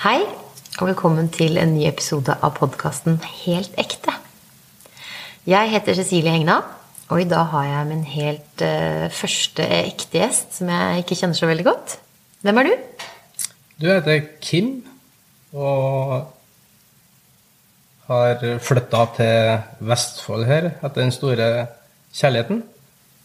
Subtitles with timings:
[0.00, 0.22] Hei,
[0.80, 4.14] og velkommen til en ny episode av podkasten Helt ekte.
[5.44, 6.54] Jeg heter Cecilie Hegna,
[7.12, 11.36] og i dag har jeg min helt uh, første ekte gjest, som jeg ikke kjenner
[11.36, 11.98] så veldig godt.
[12.40, 12.72] Hvem er du?
[13.76, 14.70] Du heter Kim,
[15.52, 16.14] og
[18.06, 21.50] har flytta til Vestfold her etter den store
[22.08, 22.64] kjærligheten.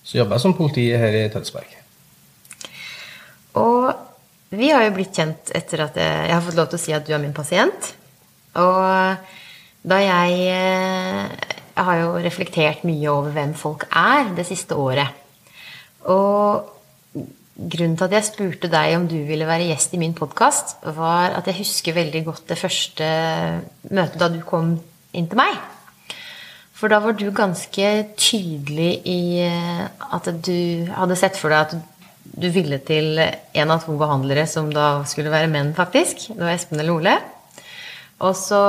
[0.04, 1.72] Så jobber jeg som politi her i Tønsberg.
[3.64, 4.05] Og
[4.58, 7.06] vi har jo blitt kjent etter at jeg, har fått lov til å si at
[7.08, 7.94] du er min pasient.
[8.60, 9.32] Og
[9.86, 10.38] da jeg
[11.76, 15.12] Jeg har jo reflektert mye over hvem folk er det siste året.
[16.08, 16.72] Og
[17.56, 21.36] grunnen til at jeg spurte deg om du ville være gjest i min podkast, var
[21.36, 23.08] at jeg husker veldig godt det første
[23.92, 24.78] møtet da du kom
[25.16, 25.60] inn til meg.
[26.76, 31.95] For da var du ganske tydelig i at du hadde sett for deg at
[32.26, 36.28] du ville til en av to behandlere som da skulle være menn, faktisk.
[36.34, 37.16] Det var Espen eller Ole.
[38.26, 38.62] Og så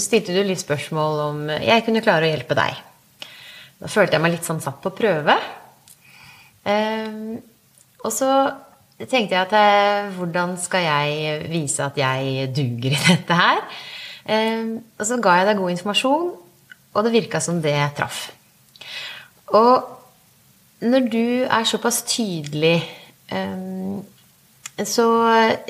[0.00, 2.80] stilte du litt spørsmål om jeg kunne klare å hjelpe deg.
[3.80, 5.36] Da følte jeg meg litt sånn satt på prøve.
[6.68, 7.38] Eh,
[8.00, 8.30] og så
[9.00, 13.62] tenkte jeg at eh, hvordan skal jeg vise at jeg duger i dette her?
[14.24, 16.28] Eh, og så ga jeg deg god informasjon,
[16.90, 18.26] og det virka som det traff.
[19.56, 19.99] Og
[20.80, 22.78] når du er såpass tydelig,
[23.32, 24.00] um,
[24.84, 25.06] så,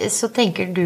[0.07, 0.85] så, tenker du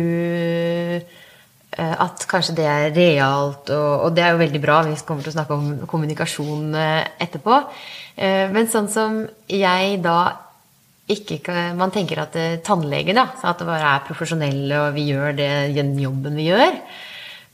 [1.76, 4.78] uh, at kanskje det er realt, og, og, det er jo veldig bra.
[4.88, 7.60] Vi kommer til å snakke om kommunikasjon uh, etterpå.
[8.14, 9.16] Men sånn som
[9.50, 10.18] jeg da
[11.10, 15.48] ikke Man tenker at tannlegen da, at det bare er profesjonelle, og vi gjør det,
[15.74, 16.78] den jobben vi gjør.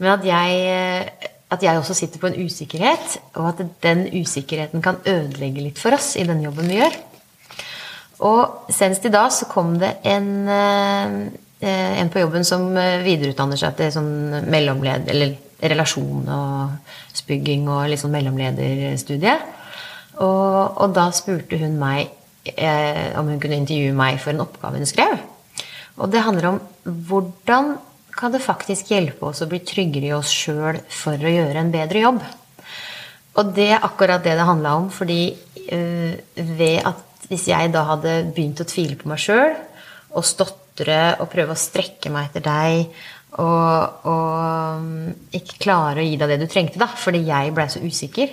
[0.04, 5.00] Men at jeg at jeg også sitter på en usikkerhet, og at den usikkerheten kan
[5.06, 6.98] ødelegge litt for oss i den jobben vi gjør.
[8.30, 13.78] Og senest i dag så kom det en, eh, en på jobben som videreutdanner seg
[13.78, 15.08] til sånn mellomled...
[15.10, 19.34] Eller relasjon og spygging og litt sånn mellomlederstudie.
[20.20, 22.10] Og, og da spurte hun meg
[22.48, 25.18] eh, om hun kunne intervjue meg for en oppgave hun skrev.
[26.00, 26.60] Og det handler om
[27.10, 27.74] hvordan
[28.20, 31.72] kan det faktisk hjelpe oss å bli tryggere i oss sjøl for å gjøre en
[31.72, 32.20] bedre jobb.
[33.40, 35.22] Og det er akkurat det det handla om, fordi
[35.72, 39.54] øh, ved at hvis jeg da hadde begynt å tvile på meg sjøl
[40.10, 42.90] og stotre og prøve å strekke meg etter deg
[43.38, 47.82] og, og ikke klare å gi deg det du trengte, da, fordi jeg blei så
[47.84, 48.32] usikker,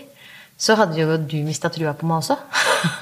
[0.58, 2.40] så hadde jo du mista trua på meg også.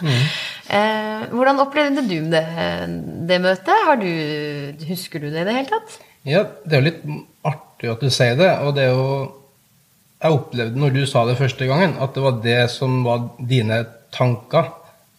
[0.04, 0.26] Mm.
[0.78, 2.44] eh, hvordan opplevde du det,
[3.32, 3.94] det møtet?
[4.04, 5.96] Du, husker du det i det hele tatt?
[6.26, 7.04] Ja, det er jo litt
[7.46, 8.50] artig at du sier det.
[8.66, 9.10] Og det er jo
[10.26, 13.84] Jeg opplevde når du sa det første gangen, at det var det som var dine
[14.16, 14.72] tanker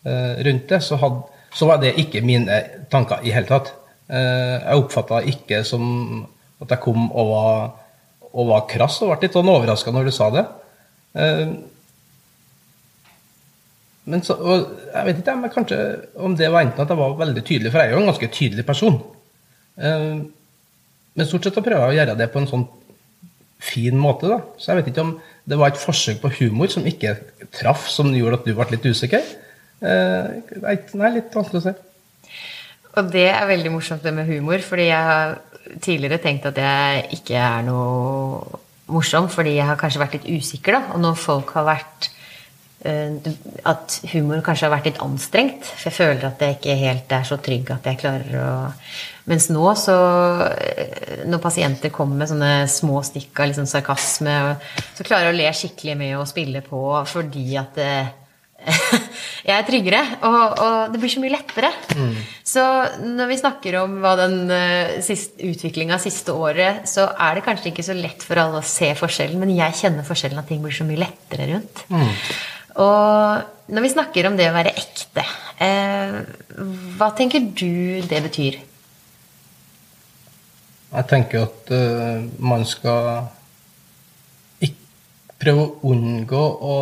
[0.08, 0.80] eh, rundt det.
[0.82, 1.20] Så, had,
[1.54, 2.56] så, var det ikke mine
[2.90, 3.70] tanker i hele tatt.
[4.08, 6.24] Eh, jeg oppfatta ikke som
[6.64, 7.60] at jeg kom og var,
[8.32, 10.46] og var krass, og ble litt sånn overraska når du sa det.
[11.22, 11.54] Eh,
[14.10, 15.78] men så, jeg vet ikke men kanskje
[16.24, 18.32] om det var enten at jeg var veldig tydelig, for jeg er jo en ganske
[18.40, 18.98] tydelig person.
[19.76, 20.24] Eh,
[21.16, 22.66] men stort sett så prøver jeg å gjøre det på en sånn
[23.62, 24.28] fin måte.
[24.28, 24.40] da.
[24.60, 25.16] Så jeg vet ikke om
[25.48, 27.16] det var et forsøk på humor som ikke
[27.56, 29.24] traff, som gjorde at du ble litt usikker.
[29.80, 31.74] Eh, nei, litt vanskelig å se.
[32.96, 35.36] Og det er veldig morsomt det med humor, fordi jeg har
[35.84, 38.60] tidligere tenkt at jeg ikke er noe
[38.92, 40.94] morsom, fordi jeg har kanskje vært litt usikker, da.
[40.94, 42.10] Og når folk har vært
[43.66, 45.68] at humor kanskje har vært litt anstrengt.
[45.74, 48.50] For jeg føler at jeg ikke helt er så trygg at jeg klarer å
[49.26, 49.94] mens nå, så
[50.54, 54.36] eh, Når pasienter kommer med sånne små stikk av liksom sarkasme,
[54.94, 58.14] så klarer jeg å le skikkelig med å spille på fordi at eh,
[59.46, 61.70] jeg er tryggere, og, og, det blir så mye lettere.
[61.94, 62.14] Mm.
[62.46, 62.64] Så
[63.04, 65.12] når vi snakker om hva den uh,
[65.50, 69.38] utviklinga siste året, så er det kanskje ikke så lett for alle å se forskjellen,
[69.42, 71.84] men jeg kjenner forskjellen at ting blir så mye lettere rundt.
[71.92, 72.10] Mm.
[72.76, 75.24] Og når vi snakker om det å være ekte,
[75.64, 76.18] eh,
[76.98, 78.58] hva tenker du det betyr?
[80.86, 83.26] Jeg tenker at uh, man skal
[85.36, 86.76] prøve å unngå å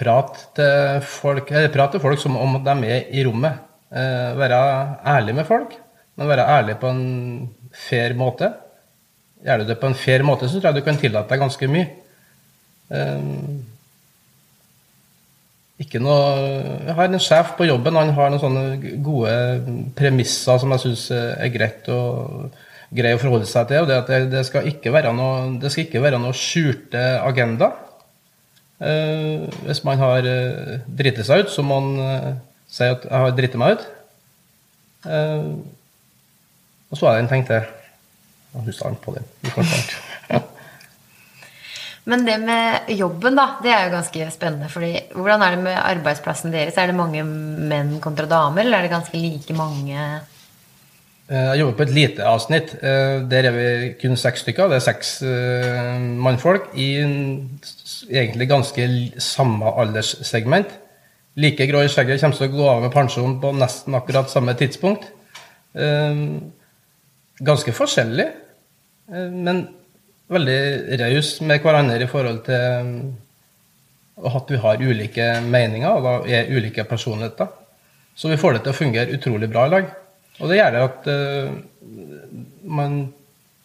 [0.00, 3.58] prate til folk, prate til folk som om de er i rommet.
[3.90, 4.60] Uh, være
[5.16, 5.74] ærlig med folk,
[6.16, 7.04] men være ærlig på en
[7.74, 8.52] fair måte.
[9.44, 11.68] Gjør du det på en fair måte, så tror jeg du kan tillate deg ganske
[11.74, 11.88] mye.
[12.90, 13.60] Uh,
[15.80, 16.24] ikke noe
[16.84, 19.36] Jeg har en sjef på jobben, han har noen sånne gode
[19.96, 22.00] premisser som jeg syns er greit å,
[22.92, 23.84] grei å forholde seg til.
[23.84, 27.70] og det, det, det, skal ikke være noe, det skal ikke være noe skjulte agenda.
[28.80, 32.30] Eh, hvis man har eh, driti seg ut, så må man eh,
[32.70, 33.90] si at 'jeg har driti meg ut'.
[35.06, 35.52] Eh,
[36.90, 37.62] Og så er det en ting til.
[38.54, 40.06] Jeg husker han på den.
[42.08, 44.68] Men det med jobben, da, det er jo ganske spennende.
[44.72, 46.78] fordi Hvordan er det med arbeidsplassen deres?
[46.78, 49.98] Er det mange menn kontra damer, eller er det ganske like mange
[51.30, 52.74] Eh, Jeg jobber på et lite avsnitt.
[52.82, 54.68] Eh, Der er vi kun seks stykker.
[54.68, 57.60] Det er seks eh, mannfolk i en
[58.10, 58.88] egentlig ganske
[59.18, 60.66] samme alderssegment.
[61.36, 64.54] Like grå i skjegget kommer til å gå av med pensjon på nesten akkurat samme
[64.58, 65.04] tidspunkt.
[67.40, 68.26] Ganske forskjellig,
[69.30, 69.60] men
[70.30, 73.14] veldig rause med hverandre i forhold til
[74.30, 77.48] at vi har ulike meninger og da er ulike personligheter.
[78.14, 79.90] Så vi får det til å fungere utrolig bra i lag.
[80.40, 81.50] Og det gjør det at uh,
[82.68, 83.00] man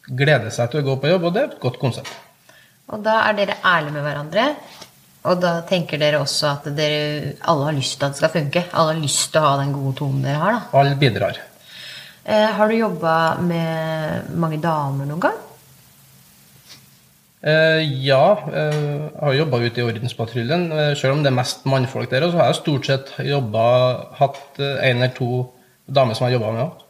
[0.05, 2.11] gleder seg til å gå på jobb, og det er et godt konsept.
[2.93, 4.45] Og da er dere ærlige med hverandre.
[5.25, 8.65] Og da tenker dere også at dere alle har lyst til at det skal funke.
[8.71, 10.59] Alle har lyst til å ha den gode tonen dere har.
[10.59, 10.79] da.
[10.81, 11.41] Alle bidrar.
[12.25, 15.44] Uh, har du jobba med mange damer noen gang?
[17.45, 20.71] Eh, ja, eh, jeg har jobba ute i ordenspatruljen.
[20.71, 23.65] Eh, selv om det er mest mannfolk der, så har jeg stort sett jobba,
[24.17, 25.45] hatt én en eller to
[25.85, 26.85] damer som jeg har jobba med òg.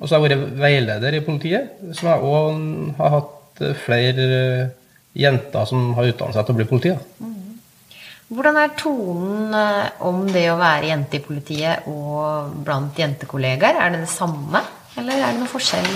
[0.00, 4.26] Og så har jeg vært veileder i politiet, som jeg òg har hatt eh, flere
[4.36, 4.74] eh,
[5.16, 6.92] jenter som har utdannet seg til å bli politi.
[7.24, 7.32] Mm.
[8.36, 13.80] Hvordan er tonen eh, om det å være jente i politiet og blant jentekollegaer?
[13.80, 14.62] Er det det samme,
[15.00, 15.90] eller er det noe forskjell?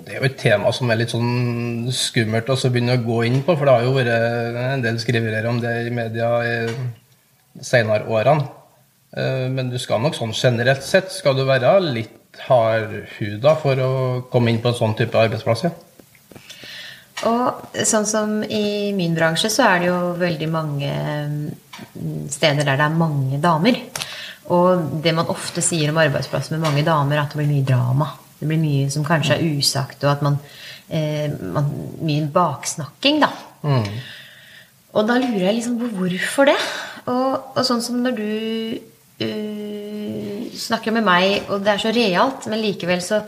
[0.00, 3.18] Og Det er jo et tema som er litt sånn skummelt å begynne å gå
[3.28, 6.54] inn på, for det har jo vært en del skriverier om det i media i
[7.60, 8.48] senere årene.
[9.12, 13.92] Eh, Men du skal nok sånn generelt sett skal du være litt hardhuda for å
[14.32, 15.66] komme inn på en sånn type arbeidsplass.
[15.66, 15.72] Ja.
[17.28, 20.94] Og sånn som i min bransje, så er det jo veldig mange
[21.28, 23.82] mm, steder der det er mange damer.
[24.48, 27.68] Og det man ofte sier om arbeidsplasser med mange damer, er at det blir mye
[27.68, 28.08] drama.
[28.40, 30.38] Det blir mye som kanskje er usagt, og at man,
[30.88, 31.68] eh, man
[32.00, 33.30] Mye baksnakking, da.
[34.90, 36.58] Og da lurer jeg liksom på hvorfor det.
[37.06, 38.30] Og, og sånn som når du
[39.22, 43.22] uh, snakker med meg, og det er så realt, men likevel så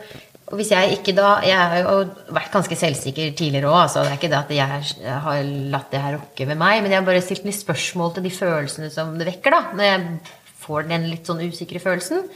[0.53, 1.93] og hvis jeg ikke da Jeg har jo
[2.37, 3.87] vært ganske selvsikker tidligere òg.
[3.87, 6.93] Altså, det er ikke det at jeg har latt det her rokke ved meg, men
[6.93, 9.55] jeg har bare stilt litt spørsmål til de følelsene som det vekker.
[9.55, 10.03] da, Når jeg
[10.61, 12.26] får den litt sånn usikre følelsen.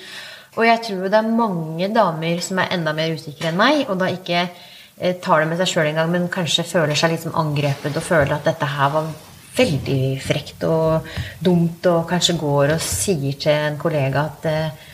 [0.56, 4.00] Og jeg tror det er mange damer som er enda mer usikre enn meg, og
[4.00, 7.97] da ikke eh, tar det med seg sjøl engang, men kanskje føler seg sånn angrepet
[7.97, 9.11] og føler at dette her var
[9.56, 11.06] veldig frekt og
[11.44, 14.87] dumt, og kanskje går og sier til en kollega at eh,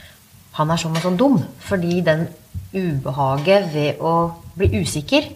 [0.59, 1.39] han er sånn og sånn dum.
[1.63, 2.27] Fordi den
[2.73, 4.17] ubehaget ved å
[4.59, 5.31] bli usikker,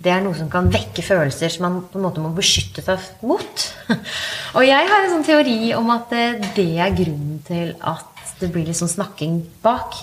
[0.00, 3.24] det er noe som kan vekke følelser som man på en måte må beskytte seg
[3.26, 3.66] mot.
[4.56, 8.50] Og jeg har en sånn teori om at eh, det er grunnen til at det
[8.52, 9.98] blir litt sånn snakking bak.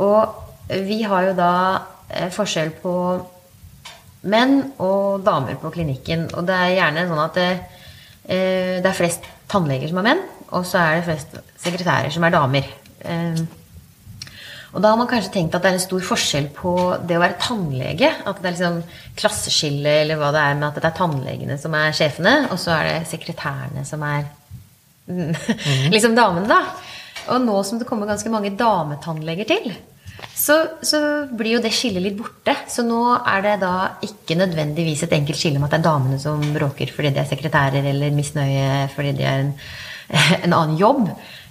[0.00, 1.52] Og vi har jo da
[2.08, 2.94] eh, forskjell på
[4.30, 6.28] menn og damer på klinikken.
[6.36, 7.50] Og det er gjerne sånn at det,
[8.24, 12.26] eh, det er flest tannleger som er menn, og så er det flest sekretærer som
[12.26, 12.68] er damer.
[13.00, 13.40] Eh,
[14.70, 16.72] og da har man kanskje tenkt at det er en stor forskjell på
[17.02, 18.10] det å være tannlege.
[18.22, 18.76] At det er liksom
[19.18, 22.76] klasseskille eller hva det er med at det er tannlegene som er sjefene, og så
[22.76, 24.28] er det sekretærene som er
[25.94, 26.60] liksom damene, da.
[27.28, 29.72] Og nå som det kommer ganske mange dametannleger til,
[30.36, 31.00] så, så
[31.36, 32.54] blir jo det skillet litt borte.
[32.70, 36.20] Så nå er det da ikke nødvendigvis et enkelt skille om at det er damene
[36.22, 39.52] som bråker fordi de er sekretærer, eller misnøye fordi de er en,
[40.44, 41.06] en annen jobb.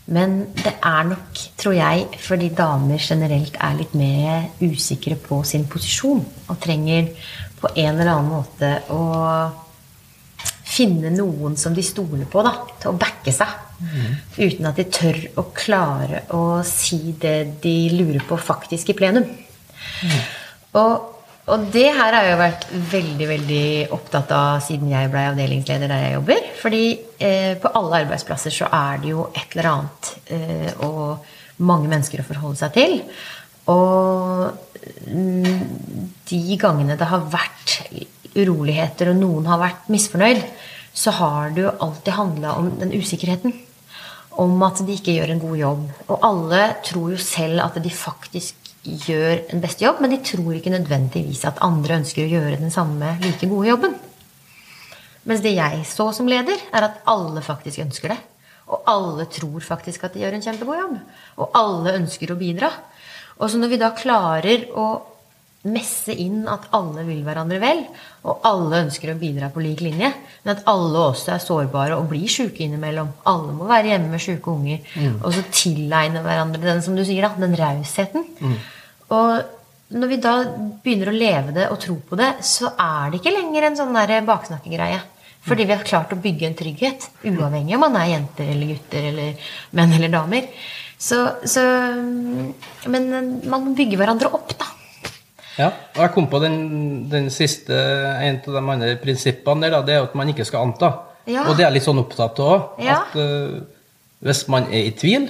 [0.10, 5.68] Men det er nok, tror jeg, fordi damer generelt er litt mer usikre på sin
[5.70, 6.24] posisjon.
[6.50, 7.12] Og trenger
[7.60, 9.04] på en eller annen måte å
[10.70, 13.69] finne noen som de stoler på, da, til å backe seg.
[14.40, 19.26] Uten at de tør å klare å si det de lurer på faktisk i plenum.
[20.80, 20.94] Og,
[21.50, 25.92] og det her har jeg jo vært veldig veldig opptatt av siden jeg ble avdelingsleder
[25.92, 26.48] der jeg jobber.
[26.62, 26.86] Fordi
[27.18, 32.22] eh, på alle arbeidsplasser så er det jo et eller annet eh, og mange mennesker
[32.22, 33.00] å forholde seg til.
[33.70, 34.50] Og
[35.10, 35.64] mm,
[36.30, 37.80] de gangene det har vært
[38.38, 40.44] uroligheter, og noen har vært misfornøyd,
[40.96, 43.54] så har det jo alltid handla om den usikkerheten.
[44.40, 45.86] Om at de ikke gjør en god jobb.
[46.08, 50.54] Og alle tror jo selv at de faktisk gjør en beste jobb, men de tror
[50.56, 53.98] ikke nødvendigvis at andre ønsker å gjøre den samme like gode jobben.
[55.28, 58.20] Mens det jeg så som leder, er at alle faktisk ønsker det.
[58.70, 60.98] Og alle tror faktisk at de gjør en kjempegod jobb.
[61.42, 62.70] Og alle ønsker å bidra.
[63.40, 64.88] Og så når vi da klarer å
[65.68, 67.82] messe inn at alle vil hverandre vel,
[68.24, 70.14] og alle ønsker å bidra på lik linje,
[70.46, 73.12] men at alle også er sårbare og blir syke innimellom.
[73.28, 74.80] Alle må være hjemme med syke unger.
[75.20, 78.24] Og så tilegne hverandre den som du sier da, den rausheten.
[79.12, 80.34] Og når vi da
[80.84, 83.96] begynner å leve det og tro på det, så er det ikke lenger en sånn
[84.00, 85.02] der baksnakkegreie.
[85.50, 89.12] Fordi vi har klart å bygge en trygghet, uavhengig om man er jenter eller gutter
[89.12, 90.50] eller menn eller damer.
[91.00, 91.64] Så, så
[92.92, 94.68] Men man bygger hverandre opp, da.
[95.58, 96.58] Ja, og jeg kom på den,
[97.12, 100.70] den siste, en av de andre prinsippene der, da, det er at man ikke skal
[100.70, 100.92] anta.
[101.30, 101.46] Ja.
[101.48, 102.84] Og det er jeg litt sånn opptatt av òg.
[102.86, 103.02] Ja.
[103.02, 103.60] At uh,
[104.26, 105.28] hvis man er i tvil,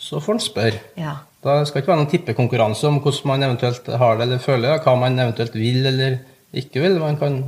[0.00, 0.82] så får man spørre.
[0.98, 1.18] Ja.
[1.44, 4.66] Da skal det ikke være noen tippekonkurranse om hvordan man eventuelt har det eller føler
[4.74, 6.18] det, hva man eventuelt vil eller
[6.56, 6.98] ikke vil.
[7.00, 7.38] Man kan,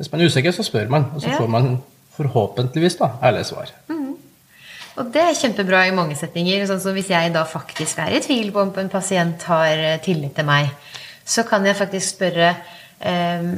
[0.00, 1.72] hvis man er usikker, så spør man, og så får man
[2.16, 3.72] forhåpentligvis da, ærlige svar.
[5.00, 6.66] Og det er kjempebra i mange settinger.
[6.68, 10.00] Sånn som hvis jeg da faktisk er i tvil på om en pasient har eh,
[10.04, 10.68] tillit til meg,
[11.24, 12.54] så kan jeg faktisk spørre
[13.00, 13.52] eh,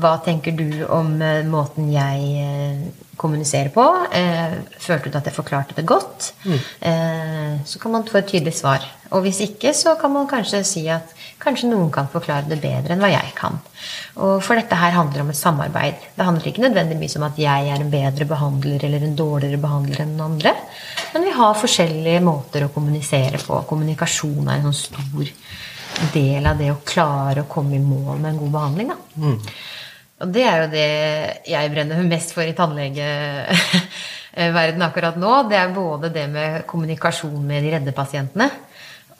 [0.00, 3.84] hva tenker du om eh, måten jeg eh, kommuniserer på?
[4.14, 6.32] Eh, følte du at jeg forklarte det godt?
[6.80, 8.86] Eh, så kan man få et tydelig svar.
[9.12, 12.94] Og hvis ikke, så kan man kanskje si at kanskje noen kan forklare det bedre
[12.94, 13.58] enn hva jeg kan.
[14.22, 16.06] Og for dette her handler om et samarbeid.
[16.16, 20.04] Det handler ikke nødvendigvis om at jeg er en bedre behandler eller en dårligere behandler
[20.04, 20.54] enn den andre.
[21.12, 23.60] Men vi har forskjellige måter å kommunisere på.
[23.68, 25.34] Kommunikasjon er en sånn stor
[26.14, 28.88] del av det å klare å komme i mål med en god behandling.
[28.92, 28.96] Da.
[30.22, 30.90] Og det er jo det
[31.50, 35.32] jeg brenner mest for i tannlegeverdenen akkurat nå.
[35.50, 38.48] Det er både det med kommunikasjon med de redde pasientene.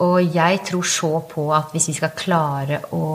[0.03, 3.07] Og jeg tror så på at hvis vi skal klare å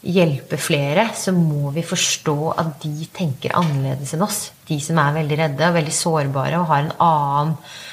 [0.00, 4.52] hjelpe flere, så må vi forstå at de tenker annerledes enn oss.
[4.68, 7.89] De som er veldig redde og veldig sårbare og har en annen eh,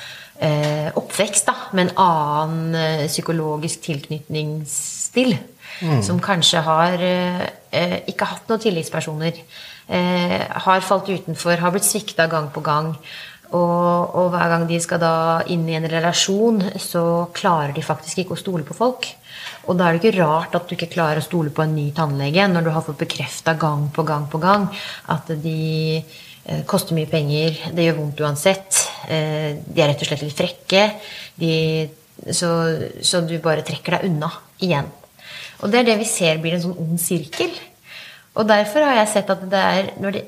[0.98, 5.38] oppvekst, da, med en annen eh, psykologisk tilknytningsstil.
[6.02, 7.42] Som kanskje har eh,
[7.76, 9.42] eh, ikke hatt noen tillitspersoner.
[9.88, 12.96] Eh, har falt utenfor, har blitt svikta gang på gang.
[13.48, 15.14] Og, og hver gang de skal da
[15.54, 19.08] inn i en relasjon, så klarer de faktisk ikke å stole på folk.
[19.68, 21.90] Og da er det ikke rart at du ikke klarer å stole på en ny
[21.96, 24.68] tannlege når du har fått bekrefta gang på gang på gang
[25.14, 25.60] at de
[26.00, 30.38] eh, koster mye penger, det gjør vondt uansett, eh, de er rett og slett litt
[30.38, 30.84] frekke,
[31.38, 31.52] de,
[32.34, 32.50] så,
[33.06, 34.32] så du bare trekker deg unna
[34.64, 34.90] igjen.
[35.62, 37.54] Og det er det vi ser blir en sånn ond sirkel.
[38.38, 40.26] Og derfor har jeg sett at det er når det,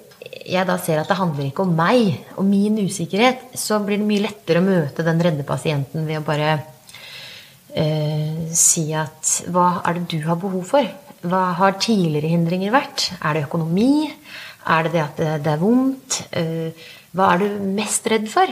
[0.50, 4.08] jeg da ser at det handler ikke om meg og min usikkerhet, så blir det
[4.10, 6.56] mye lettere å møte den redde pasienten ved å bare
[7.78, 10.90] eh, si at hva er det du har behov for?
[11.20, 13.12] Hva har tidligere hindringer vært?
[13.20, 14.10] Er det økonomi?
[14.70, 16.22] Er det det at det, det er vondt?
[16.32, 18.52] Eh, hva er du mest redd for?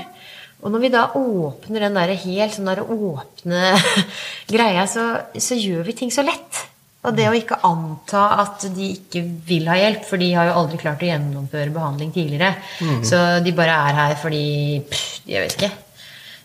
[0.64, 3.76] Og når vi da åpner den der helt sånn der åpne
[4.54, 5.04] greia, så,
[5.38, 6.64] så gjør vi ting så lett.
[7.06, 10.56] Og det å ikke anta at de ikke vil ha hjelp, for de har jo
[10.60, 12.56] aldri klart å gjennomføre behandling tidligere.
[13.06, 14.42] Så de bare er her fordi
[14.90, 15.70] pff, Jeg vet ikke.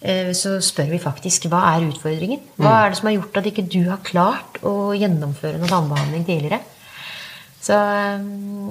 [0.03, 2.45] Eh, Så spør vi faktisk hva er utfordringen?
[2.61, 6.25] Hva er det som har gjort at ikke du har klart å gjennomføre noen tannbehandling
[6.29, 6.61] tidligere?
[7.63, 8.23] Så eh,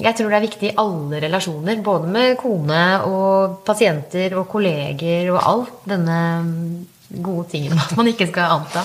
[0.03, 5.31] jeg tror det er viktig i alle relasjoner, både med kone og pasienter og kolleger
[5.31, 8.83] og alt denne mm, gode tingen med at man ikke skal anta.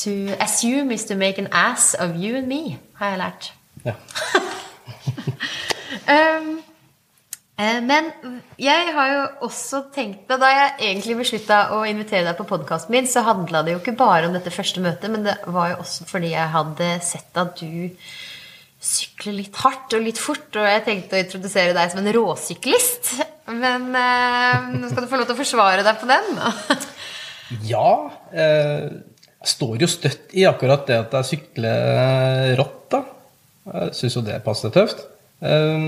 [0.00, 3.52] To assume is to make an ass of you and me, har jeg lært.
[3.84, 3.92] Ja.
[6.08, 6.48] Um,
[7.90, 8.08] men
[8.60, 12.94] jeg har jo også tenkt på Da jeg egentlig beslutta å invitere deg på podkasten
[12.96, 15.80] min, så handla det jo ikke bare om dette første møtet, men det var jo
[15.84, 17.90] også fordi jeg hadde sett at du
[18.80, 23.12] sykler litt hardt og litt fort, og jeg tenkte å introdusere deg som en råsyklist.
[23.50, 26.34] Men eh, nå skal du få lov til å forsvare deg på den.
[27.66, 28.84] Ja, eh,
[29.26, 33.00] jeg står jo støtt i akkurat det at jeg sykler rått, da.
[33.74, 35.02] Jeg syns jo det passer tøft.
[35.42, 35.86] Eh,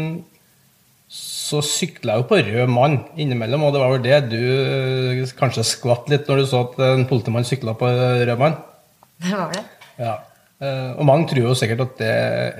[1.12, 5.22] så sykler jeg jo på rød mann innimellom, og det var vel det du eh,
[5.38, 7.94] kanskje skvatt litt når du så at en politimann sykla på
[8.26, 8.58] rød mann?
[9.22, 9.64] Det var det.
[10.02, 10.16] Ja.
[10.62, 12.10] Eh, Og mange tror jo sikkert at det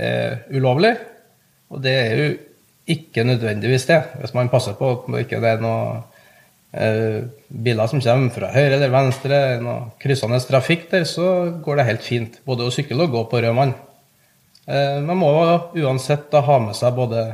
[0.07, 0.97] er ulovlig,
[1.71, 2.31] og det er jo
[2.93, 4.01] ikke nødvendigvis det.
[4.21, 6.01] Hvis man passer på at det ikke er noe
[6.75, 11.29] eh, biler som kommer fra høyre eller venstre, noe kryssende trafikk der, så
[11.63, 12.41] går det helt fint.
[12.45, 13.77] Både å sykle og gå på rød mann.
[14.67, 15.31] Eh, man må
[15.79, 17.29] uansett da ha med seg både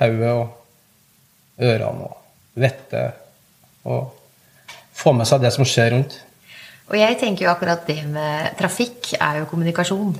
[0.00, 3.16] hodet og ørene og vettet,
[3.88, 4.12] og
[4.94, 6.20] få med seg det som skjer rundt.
[6.92, 10.14] Og jeg tenker jo akkurat det med trafikk er jo kommunikasjon.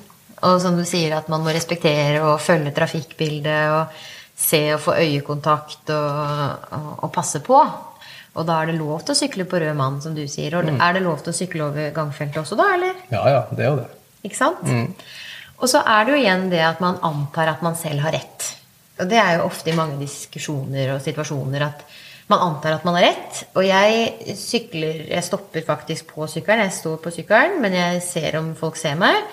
[0.45, 4.05] Og som du sier, at man må respektere og følge trafikkbildet og
[4.37, 7.59] se og få øyekontakt og, og, og passe på.
[8.35, 10.57] Og da er det lov til å sykle på rød mann, som du sier.
[10.59, 12.97] Og er det lov til å sykle over gangfeltet også da, eller?
[13.15, 13.87] Ja, ja, det er jo det.
[14.27, 15.05] Ikke sant?
[15.61, 18.49] Og så er det jo igjen det at man antar at man selv har rett.
[18.99, 21.85] Og det er jo ofte i mange diskusjoner og situasjoner at
[22.31, 23.43] man antar at man har rett.
[23.55, 26.65] Og jeg sykler Jeg stopper faktisk på sykkelen.
[26.65, 29.29] Jeg står på sykkelen, men jeg ser om folk ser meg.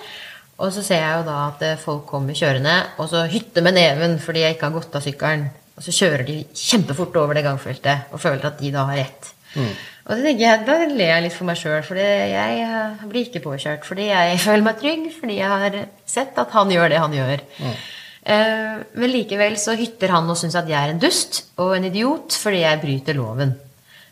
[0.62, 3.78] Og så ser jeg jo da at eh, folk kommer kjørende, og så hytter med
[3.80, 5.48] neven fordi jeg ikke har gått av sykkelen.
[5.78, 9.32] Og så kjører de kjempefort over det gangfeltet og føler at de da har rett.
[9.56, 9.72] Mm.
[10.06, 13.26] Og det tenker jeg, Da ler jeg litt for meg sjøl, for jeg eh, blir
[13.26, 13.88] ikke påkjørt.
[13.88, 17.44] Fordi jeg føler meg trygg, fordi jeg har sett at han gjør det han gjør.
[17.64, 17.76] Mm.
[18.22, 21.88] Eh, men likevel så hytter han og syns at jeg er en dust og en
[21.90, 23.56] idiot fordi jeg bryter loven.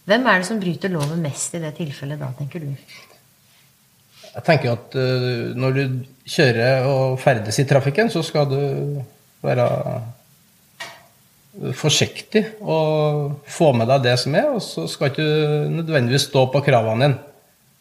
[0.09, 2.71] Hvem er det som bryter loven mest i det tilfellet da, tenker du?
[4.29, 5.83] Jeg tenker at uh, når du
[6.29, 8.59] kjører og ferdes i trafikken, så skal du
[9.45, 9.65] være
[11.75, 15.25] forsiktig og få med deg det som er, og så skal du
[15.73, 17.28] nødvendigvis stå på kravene dine.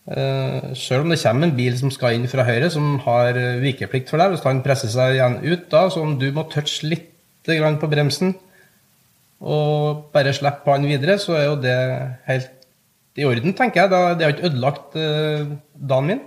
[0.08, 4.08] Uh, selv om det kommer en bil som skal inn fra høyre, som har vikeplikt
[4.08, 7.14] for deg, hvis han presser seg igjen ut da, så om du må touche litt
[7.48, 8.34] på bremsen
[9.40, 11.76] og bare slippe han videre, så er jo det
[12.26, 12.50] helt
[13.18, 14.18] i orden, tenker jeg.
[14.18, 16.20] det har ikke ødelagt uh, dagen min.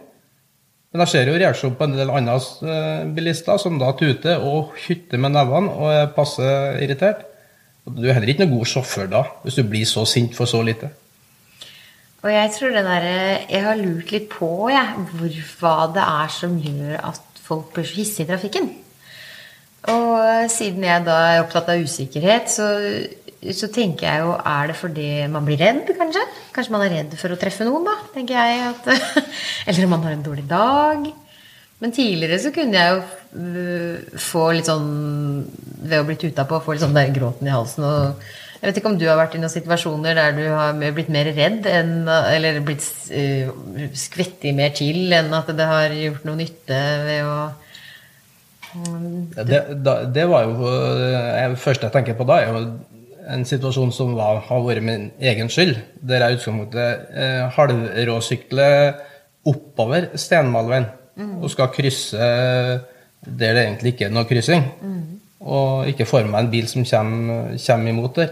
[0.91, 2.33] Men jeg ser jo reaksjonen på en del andre
[2.67, 6.47] eh, bilister som da tuter og hytter med nevene og er passe
[6.83, 7.21] irritert.
[7.87, 10.59] Du er heller ikke noen god sjåfør da, hvis du blir så sint for så
[10.67, 10.91] lite.
[12.21, 13.05] Og jeg tror det der,
[13.49, 14.85] Jeg har lurt litt på ja,
[15.59, 18.69] hva det er som gjør at folk blir så hissige i trafikken.
[19.89, 22.67] Og siden jeg da er opptatt av usikkerhet, så
[23.41, 26.21] så tenker jeg jo Er det fordi man blir redd, kanskje?
[26.53, 27.95] Kanskje man er redd for å treffe noen, da?
[28.13, 28.89] tenker jeg at,
[29.67, 31.07] Eller om man har en dårlig dag.
[31.81, 34.89] Men tidligere så kunne jeg jo øh, få litt sånn
[35.81, 37.87] Ved å bli tuta på, få litt sånn der gråten i halsen.
[37.87, 38.29] og
[38.61, 41.25] jeg vet ikke om du har vært i noen situasjoner der du har blitt mer
[41.33, 43.49] redd enn, eller blitt uh,
[43.97, 47.33] skvettig mer til enn at det har gjort noe nytte ved å
[48.77, 51.09] um, det, da, det, var jo Det
[51.47, 52.61] øh, første jeg tenker på da, er jo
[53.33, 55.79] en situasjon som var, har vært min egen skyld.
[55.97, 58.97] Der jeg i utgangspunktet eh, halvråsykler
[59.49, 61.37] oppover Stenmalveien mm.
[61.41, 62.29] og skal krysse
[63.21, 64.63] der det egentlig ikke er noe kryssing.
[64.81, 65.01] Mm.
[65.41, 68.31] Og ikke får med en bil som kommer, kommer imot der.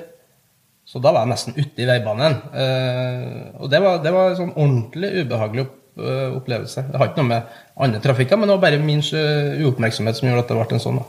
[0.89, 2.39] Så da var jeg nesten ute i veibanen.
[2.50, 5.68] Eh, og det var, det var, en sånn ordentlig ubehagelig
[6.02, 6.88] uh, opplevelse.
[6.89, 10.46] Det har ikke noe med andre trafikker, men det var bare min uoppmerksomhet som gjorde
[10.48, 11.02] at det ble en sånn.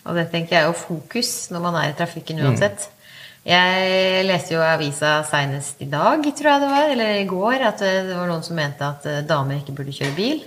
[0.00, 2.88] Og det tenker jeg er jo fokus når man er i trafikken uansett.
[2.88, 2.96] Mm.
[3.50, 7.80] Jeg leste jo avisa seinest i dag, tror jeg det var, eller i går, at
[7.80, 10.42] det var noen som mente at eh, damer ikke burde kjøre bil.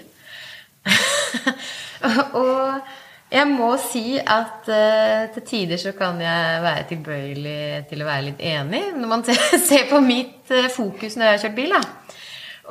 [2.41, 2.91] og
[3.33, 8.27] jeg må si at uh, til tider så kan jeg være tilbøyelig til å være
[8.27, 9.25] litt enig når man
[9.69, 11.73] ser på mitt uh, fokus når jeg har kjørt bil.
[11.73, 11.81] da.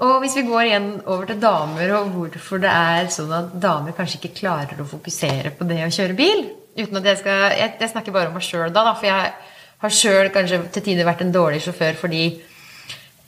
[0.03, 3.97] Og hvis vi går igjen over til damer, og hvorfor det er sånn at damer
[3.97, 7.75] kanskje ikke klarer å fokusere på det å kjøre bil uten at Jeg skal, jeg,
[7.83, 9.33] jeg snakker bare om meg sjøl da, da, for jeg
[9.83, 12.23] har sjøl kanskje til tider vært en dårlig sjåfør fordi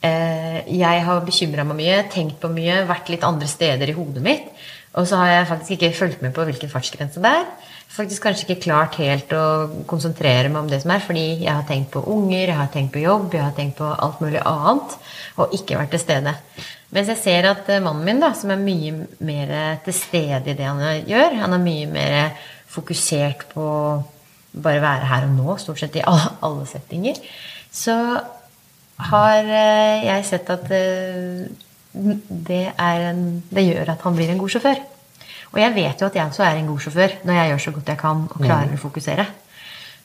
[0.05, 4.51] jeg har bekymra meg mye, tenkt på mye, vært litt andre steder i hodet mitt.
[4.95, 7.49] Og så har jeg faktisk ikke fulgt med på hvilken fartsgrense det er.
[7.95, 9.45] Faktisk kanskje ikke klart helt å
[9.91, 12.95] konsentrere meg om det som er, fordi jeg har tenkt på unger, jeg har tenkt
[12.95, 14.97] på jobb, jeg har tenkt på alt mulig annet,
[15.39, 16.35] og ikke vært til stede.
[16.95, 19.55] Mens jeg ser at eh, mannen min, da, som er mye mer
[19.87, 22.19] til stede i det han gjør, han er mye mer
[22.75, 23.69] fokusert på
[24.55, 27.19] bare være her og nå, stort sett i alle settinger,
[27.75, 27.97] så
[29.03, 31.47] har eh, jeg sett at eh,
[31.95, 34.83] det, en, det, gjør at han blir en god sjåfør.
[35.55, 37.73] Og jeg vet jo at jeg også er en god sjåfør når jeg gjør så
[37.77, 38.79] godt jeg kan og klarer mm.
[38.79, 39.27] å fokusere.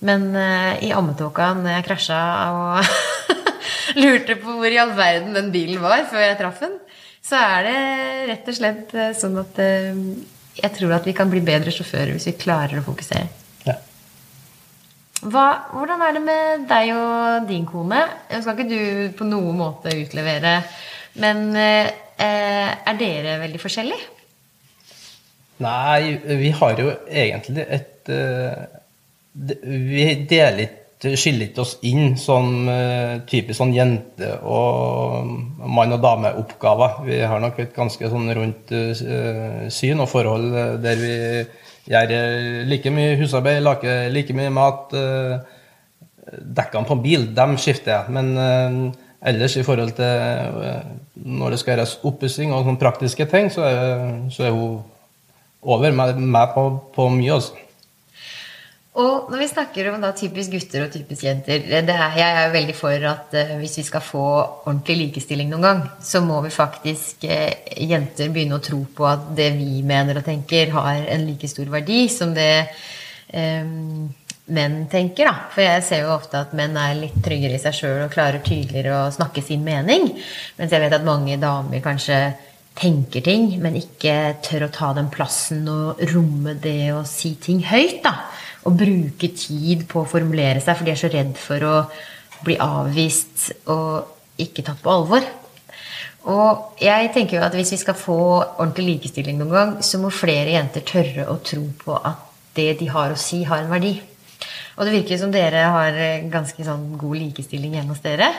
[0.05, 2.19] Men uh, i ammetåka når jeg krasja
[2.53, 2.91] og
[4.01, 6.77] lurte på hvor i all verden den bilen var før jeg traff den,
[7.25, 7.79] så er det
[8.29, 12.37] rett og slett sånn at jeg tror at vi kan bli bedre sjåfører hvis vi
[12.39, 13.27] klarer å fokusere.
[15.19, 18.05] Hva, hvordan er det med deg og din kone?
[18.31, 20.61] Jeg skal ikke du på noen måte utlevere,
[21.19, 24.15] men eh, er dere veldig forskjellige?
[25.59, 28.61] Nei, vi har jo egentlig et uh,
[29.35, 35.27] Vi deler ikke skiller ikke oss inn som uh, typisk sånn jente- og
[35.63, 36.97] mann- og dame-oppgaver.
[37.07, 41.13] Vi har nok et ganske sånn rundt uh, syn og forhold der vi
[41.89, 42.11] Gjør
[42.69, 44.93] like mye husarbeid, lager like mye mat.
[44.93, 45.39] Eh,
[46.29, 48.13] dekkene på bil, dem skifter jeg.
[48.13, 48.75] Men eh,
[49.31, 50.83] ellers i forhold til eh,
[51.25, 54.79] når det skal gjøres oppussing og sånne praktiske ting, så er, så er hun
[55.61, 57.39] over med meg på, på mye.
[57.39, 57.68] altså.
[58.97, 62.53] Og når vi snakker om da typisk gutter og typisk jenter er, Jeg er jo
[62.55, 64.23] veldig for at uh, hvis vi skal få
[64.65, 69.29] ordentlig likestilling noen gang, så må vi faktisk uh, jenter begynne å tro på at
[69.37, 72.65] det vi mener og tenker, har en like stor verdi som det
[73.33, 74.09] um,
[74.49, 75.47] menn tenker, da.
[75.53, 78.41] For jeg ser jo ofte at menn er litt tryggere i seg sjøl og klarer
[78.41, 80.09] tydeligere å snakke sin mening.
[80.57, 82.19] Mens jeg vet at mange damer kanskje
[82.79, 87.61] tenker ting, men ikke tør å ta den plassen og romme det å si ting
[87.69, 88.01] høyt.
[88.01, 88.17] da.
[88.67, 91.75] Og bruke tid på å formulere seg, for de er så redd for å
[92.43, 95.25] bli avvist og ikke tatt på alvor.
[96.29, 100.11] Og jeg tenker jo at hvis vi skal få ordentlig likestilling noen gang, så må
[100.11, 102.25] flere jenter tørre å tro på at
[102.57, 103.95] det de har å si, har en verdi.
[104.79, 105.97] Og det virker som dere har
[106.31, 108.29] ganske sånn god likestilling hjemme hos dere.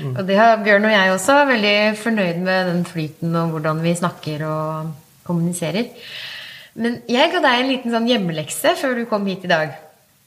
[0.00, 0.14] Mm.
[0.14, 1.36] Og det har Bjørn og jeg også.
[1.50, 4.92] Veldig fornøyd med den flyten og hvordan vi snakker og
[5.28, 5.90] kommuniserer.
[6.80, 9.74] Men jeg ga deg en liten sånn hjemmelekse før du kom hit i dag.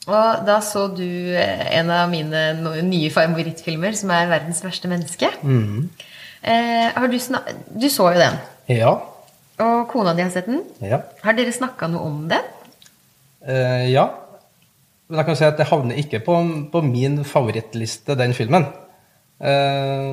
[0.03, 2.41] Og da så du eh, en av mine
[2.83, 5.31] nye favorittfilmer, som er 'Verdens verste menneske'.
[5.41, 5.89] Mm.
[6.43, 7.17] Eh, du,
[7.79, 8.35] du, så jo den.
[8.67, 8.97] Ja.
[9.63, 10.61] Og kona di har sett den.
[10.83, 10.99] Ja.
[11.23, 12.51] Har dere snakka noe om den?
[13.47, 14.09] Eh, ja.
[15.07, 16.35] Men jeg kan si at det havner ikke på,
[16.71, 18.67] på min favorittliste, den filmen.
[19.39, 20.11] Eh,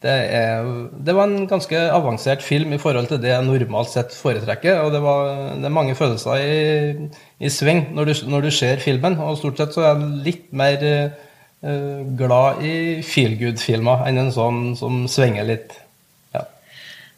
[0.00, 4.14] det, er, det, var en ganske avansert film i forhold til det jeg normalt sett
[4.16, 4.78] foretrekker.
[4.86, 5.26] Og det, var,
[5.60, 9.18] det er mange følelser i, i sving når du, når du, ser filmen.
[9.20, 14.32] Og stort sett så er jeg litt mer uh, glad i feel good-filmer enn en
[14.32, 15.76] sånn som svinger litt.
[16.32, 16.46] Ja.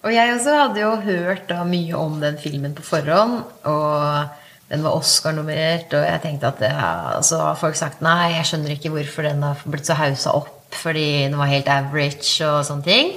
[0.03, 3.45] Og jeg også hadde jo hørt da mye om den filmen på forhånd.
[3.63, 4.39] og
[4.73, 6.91] den var Oscar-nummerert, og jeg tenkte at ja,
[7.21, 10.62] så har folk sagt nei, jeg skjønner ikke hvorfor den har blitt så hausa opp
[10.79, 13.13] fordi den var helt average og sånne ting.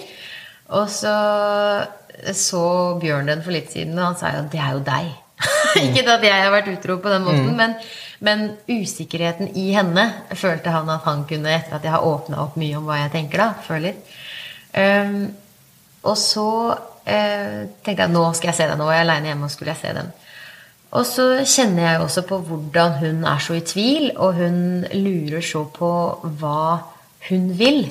[0.76, 1.14] Og så
[2.34, 2.64] så
[3.02, 5.14] Bjørn den for litt siden, og han sa jo det er jo deg.
[5.84, 7.58] ikke at jeg har vært utro på den måten, mm.
[7.60, 7.74] men,
[8.24, 12.56] men, usikkerheten i henne følte han at han kunne, etter at jeg har åpna opp
[12.60, 13.98] mye om hva jeg tenker, da, føler.
[14.76, 15.26] Um,
[16.06, 18.80] og så uh, tenkte jeg nå skal jeg se den.
[18.80, 20.14] Nå var jeg aleine hjemme og skulle jeg se den.
[20.96, 25.44] Og så kjenner jeg også på hvordan hun er så i tvil, og hun lurer
[25.44, 25.90] så på
[26.40, 26.62] hva
[27.30, 27.88] hun vil.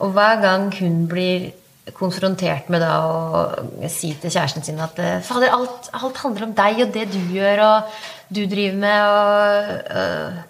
[0.00, 1.50] Og hver gang hun blir
[1.96, 6.82] konfrontert med da å si til kjæresten sin at Fader, alt, alt, handler om deg
[6.84, 7.94] og det du gjør og
[8.30, 10.40] du driver med, og øh,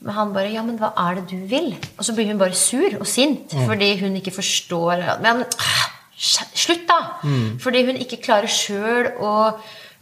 [0.00, 1.72] Men han bare Ja, men hva er det du vil?
[1.98, 3.66] Og så blir hun bare sur og sint mm.
[3.66, 5.44] fordi hun ikke forstår Men
[6.18, 6.98] slutt, da!
[7.22, 7.58] Mm.
[7.62, 9.34] Fordi hun ikke klarer sjøl å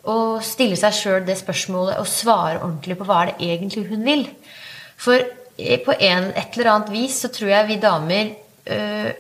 [0.06, 4.04] og stille seg sjøl det spørsmålet og svare ordentlig på hva er det egentlig hun
[4.06, 4.22] vil.
[5.02, 5.18] For
[5.56, 8.34] på en, et eller annet vis så tror jeg vi damer
[8.66, 9.12] øh,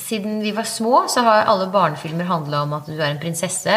[0.00, 3.74] Siden vi var små, så har alle barnefilmer handla om at du er en prinsesse,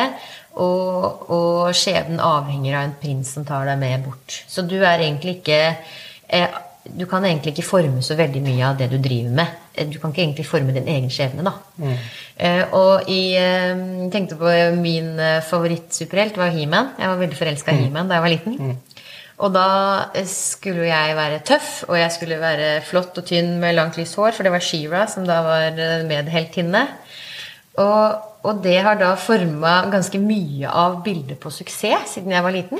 [0.61, 4.35] og, og skjebnen avhenger av en prins som tar deg med bort.
[4.45, 5.57] Så du er egentlig ikke
[6.29, 9.59] eh, du kan egentlig ikke forme så veldig mye av det du driver med.
[9.73, 11.53] Eh, du kan ikke egentlig forme din egen skjebne, da.
[11.77, 11.93] Mm.
[12.37, 14.51] Eh, og jeg eh, tenkte på
[14.81, 15.15] min
[15.47, 16.93] favorittsuperhelt var He-Man.
[16.99, 17.85] Jeg var veldig forelska i mm.
[17.85, 18.57] He-Man da jeg var liten.
[18.59, 18.92] Mm.
[19.43, 19.67] Og da
[20.29, 24.31] skulle jeg være tøff, og jeg skulle være flott og tynn med langt, lyst hår,
[24.31, 26.85] for det var Shira som da var medheltinne.
[27.83, 32.55] Og, og det har da forma ganske mye av bildet på suksess siden jeg var
[32.55, 32.79] liten.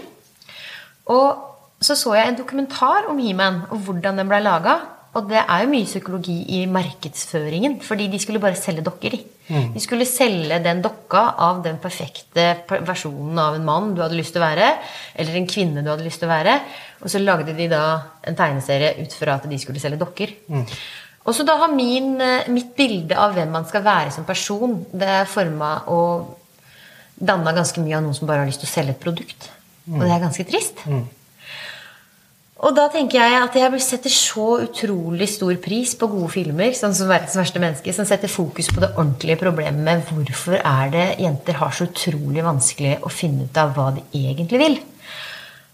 [1.11, 1.49] Og
[1.83, 4.77] så så jeg en dokumentar om He-Man og hvordan den ble laga.
[5.13, 9.13] Og det er jo mye psykologi i markedsføringen, fordi de skulle bare selge dokker.
[9.45, 9.67] Mm.
[9.75, 12.47] De skulle selge den dokka av den perfekte
[12.87, 14.71] versjonen av en mann du hadde lyst til å være,
[15.19, 16.57] eller en kvinne du hadde lyst til å være.
[17.03, 17.83] Og så lagde de da
[18.25, 20.33] en tegneserie ut fra at de skulle selge dokker.
[20.49, 20.65] Mm.
[21.23, 22.15] Og så da har min,
[22.51, 26.39] mitt bilde av hvem man skal være som person, det er forma og
[27.13, 29.51] danna ganske mye av noen som bare har lyst til å selge et produkt.
[29.85, 29.99] Mm.
[29.99, 30.81] Og det er ganske trist.
[30.89, 31.05] Mm.
[32.63, 36.95] Og da tenker jeg at jeg setter så utrolig stor pris på gode filmer, sånn
[36.95, 41.19] som 'Verdens verste menneske', som setter fokus på det ordentlige problemet med hvorfor er det
[41.19, 44.79] jenter har så utrolig vanskelig å finne ut av hva de egentlig vil.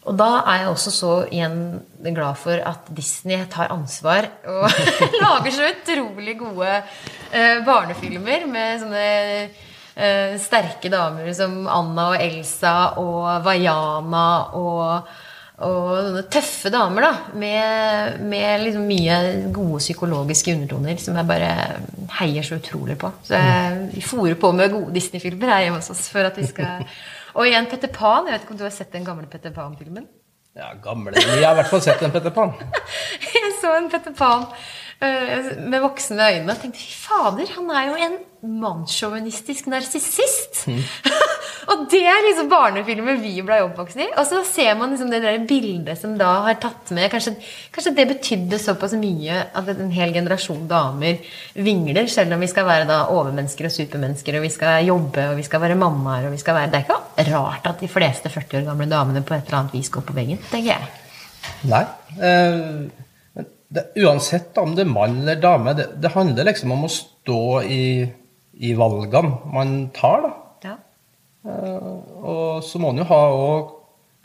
[0.10, 4.66] Og da er jeg også så igjen glad for at Disney tar ansvar og
[5.26, 9.10] lager så utrolig gode uh, barnefilmer med sånne
[9.46, 15.12] uh, sterke damer som Anna og Elsa og Vaiana og
[15.66, 19.16] og tøffe damer da, med, med liksom mye
[19.56, 21.50] gode psykologiske undertoner som jeg bare
[22.20, 23.12] heier så utrolig på.
[23.28, 26.08] Så jeg, fòrer på med gode Disney-filmer her hjemme hos oss.
[26.14, 26.86] for at vi skal...
[27.38, 28.26] Og igjen Petter Pan.
[28.26, 30.08] Jeg vet ikke om du har sett den gamle Petter Pan-filmen?
[30.58, 32.56] Ja, gamle Jeg har i hvert fall sett en Petter Pan.
[33.36, 37.92] jeg så en Petter Pan uh, med voksne øyne og tenkte fy fader, han er
[37.92, 38.18] jo en
[38.64, 40.66] mannssjåvinistisk narsissist.
[40.68, 40.82] Mm.
[41.70, 44.08] og det er liksom barnefilmer vi ble oppvokst i.
[44.18, 47.36] Og så ser man liksom det der bildet som da har tatt med Kanskje,
[47.74, 51.20] kanskje det betydde såpass mye at en hel generasjon damer
[51.54, 55.38] vingler, selv om vi skal være da overmennesker og supermennesker, og vi skal jobbe, og
[55.38, 58.34] vi skal være mammaer, og vi skal være Det er ikke rart at de fleste
[58.34, 60.90] 40 år gamle damene på et eller annet vis går på veggen, tenker jeg.
[61.70, 61.86] Nei.
[62.18, 66.94] Eh, det, uansett om det er mann eller dame, det, det handler liksom om å
[66.94, 67.84] stå i,
[68.58, 70.38] i valgene man tar, da.
[71.50, 71.92] Eh,
[72.24, 73.76] og så må man jo ha òg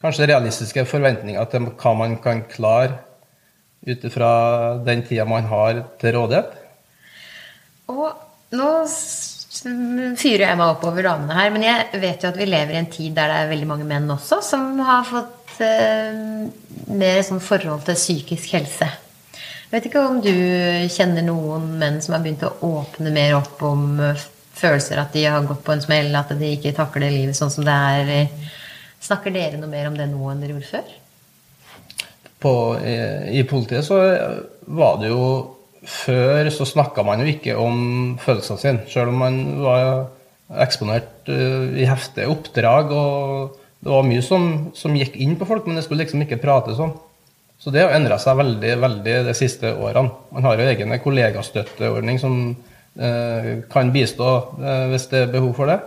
[0.04, 3.00] kanskje realistiske forventninger til hva man kan klare
[3.84, 4.30] ut ifra
[4.84, 6.52] den tida man har til rådighet.
[7.92, 8.10] Og
[8.56, 8.70] nå
[10.18, 12.80] fyrer jeg meg opp over damene her, men jeg vet jo at vi lever i
[12.80, 16.44] en tid der det er veldig mange menn også som har fått eh,
[16.90, 18.88] mer sånn forhold til psykisk helse.
[19.64, 20.34] Jeg vet ikke om du
[20.92, 25.24] kjenner noen menn som har begynt å åpne mer opp om eh, følelser, at de
[25.26, 28.28] har gått på en smell, at de ikke takler livet sånn som det er.
[29.04, 30.92] Snakker dere noe mer om det nå enn dere gjorde før?
[32.44, 32.52] På,
[32.84, 32.94] i,
[33.40, 33.98] I politiet så
[34.76, 35.24] var det jo
[35.84, 37.80] Før så snakka man jo ikke om
[38.16, 39.82] følelsene sine, sjøl om man var
[40.64, 42.88] eksponert uh, i heftige oppdrag.
[42.88, 46.40] og Det var mye som, som, gikk inn på folk, men det skulle liksom ikke
[46.40, 46.94] prates om.
[47.60, 50.08] Så det har endra seg veldig veldig de siste årene.
[50.32, 52.38] Man har jo egen kollegastøtteordning som
[52.94, 54.30] kan bistå
[54.61, 55.80] uh, hvis det er behov for det.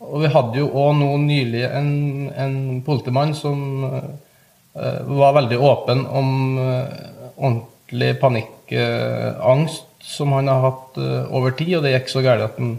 [0.00, 1.92] Og vi hadde jo òg nå nylig en,
[2.32, 6.86] en politimann som uh, var veldig åpen om uh,
[7.36, 10.96] ordentlig panikkangst uh, som han har hatt
[11.28, 12.78] over tid, og det gikk så galt at han,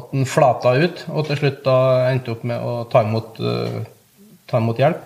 [0.00, 1.76] at den flata ut, og til slutt da
[2.08, 3.36] endte opp med å ta imot,
[4.48, 5.04] ta imot hjelp.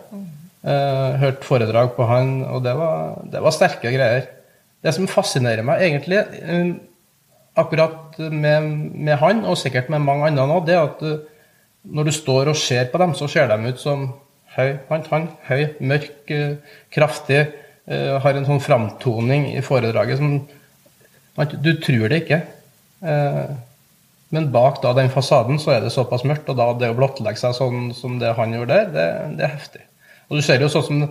[1.21, 4.31] Hørt foredrag på han, og det var, det var sterke greier.
[4.81, 6.23] Det som fascinerer meg egentlig
[7.59, 11.19] akkurat med, med, han, og sikkert med mange andre nå, det er at uh,
[11.91, 14.07] når du står og ser på dem, så ser de ut som
[14.57, 17.49] høy, han, han, høy, mørk, uh, kraftig.
[17.91, 20.35] Har en sånn framtoning i foredraget som
[21.65, 22.37] Du tror det ikke.
[24.31, 27.41] men bak da den fasaden så er det såpass mørkt, og da det å blottlegge
[27.41, 29.07] seg sånn som det han gjorde der, det,
[29.41, 29.83] det er heftig.
[30.29, 31.03] Og du ser jo sånn som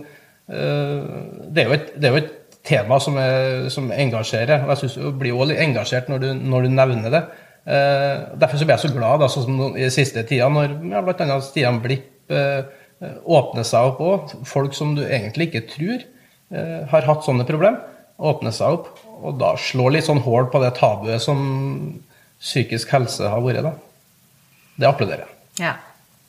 [0.46, 4.64] det er jo et, det er jo et tema som, er, som engasjerer.
[4.64, 7.22] og Jeg synes du blir litt engasjert når du, når du nevner det.
[7.64, 11.02] Eh, derfor så blir jeg så glad da, sånn som i siste tida, når ja,
[11.04, 11.40] bl.a.
[11.44, 12.62] Stian Blipp eh,
[13.24, 14.34] åpner seg opp òg.
[14.48, 17.82] Folk som du egentlig ikke tror eh, har hatt sånne problemer,
[18.20, 18.90] åpner seg opp.
[19.20, 21.40] Og da slår litt sånn hull på det tabuet som
[22.40, 23.64] psykisk helse har vært.
[23.66, 23.76] da.
[24.80, 25.38] Det applauderer jeg.
[25.66, 25.76] Ja.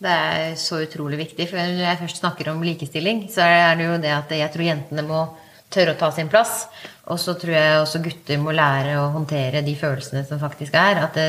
[0.02, 1.46] Det er så utrolig viktig.
[1.46, 4.66] For når jeg først snakker om likestilling, så er det jo det at jeg tror
[4.66, 5.20] jentene må
[5.74, 6.66] tørre å ta sin plass.
[7.12, 11.02] Og så tror jeg også gutter må lære å håndtere de følelsene som faktisk er.
[11.06, 11.28] At det,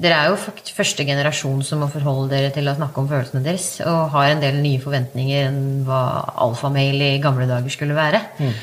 [0.00, 0.38] dere er jo
[0.74, 3.68] første generasjon som må forholde dere til å snakke om følelsene deres.
[3.84, 6.00] Og har en del nye forventninger enn hva
[6.46, 8.22] alfamail i gamle dager skulle være.
[8.38, 8.56] Mm.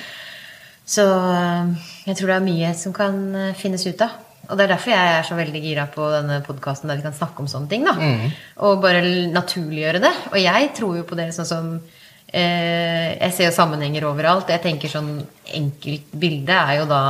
[0.92, 4.20] Så eh, jeg tror det er mye som kan eh, finnes ut av.
[4.52, 7.16] Og det er derfor jeg er så veldig gira på denne podkasten der vi kan
[7.16, 7.86] snakke om sånne ting.
[7.88, 7.94] da.
[7.96, 8.32] Mm.
[8.68, 10.12] Og bare naturliggjøre det.
[10.34, 12.01] Og jeg tror jo på det sånn som Eh,
[12.32, 14.52] jeg ser jo sammenhenger overalt.
[14.54, 15.17] Jeg tenker sånn
[15.52, 17.02] Enkelt bilde er jo da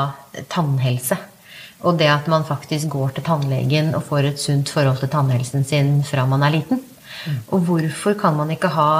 [0.49, 1.17] tannhelse.
[1.85, 5.65] Og det at man faktisk går til tannlegen og får et sunt forhold til tannhelsen
[5.65, 6.81] sin fra man er liten.
[7.25, 7.37] Mm.
[7.53, 8.91] Og hvorfor kan man ikke ha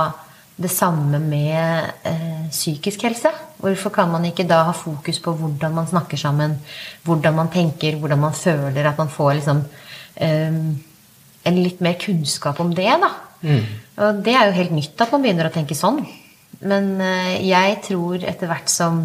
[0.62, 3.32] det samme med eh, psykisk helse?
[3.62, 6.58] Hvorfor kan man ikke da ha fokus på hvordan man snakker sammen,
[7.06, 9.64] hvordan man tenker, hvordan man føler, at man får liksom
[10.16, 10.62] eh,
[11.42, 13.12] en litt mer kunnskap om det, da.
[13.42, 13.62] Mm.
[14.00, 16.02] Og det er jo helt nytt at man begynner å tenke sånn.
[16.68, 19.04] Men eh, jeg tror etter hvert som